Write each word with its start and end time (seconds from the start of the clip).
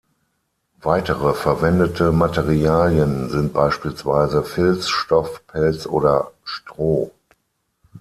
Weitere 0.81 1.35
verwendete 1.35 2.11
Materialien 2.11 3.29
sind 3.29 3.53
beispielsweise 3.53 4.43
Filz, 4.43 4.89
Stoff, 4.89 5.45
Pelz 5.45 5.85
oder 5.85 6.31
Stroh. 6.43 7.11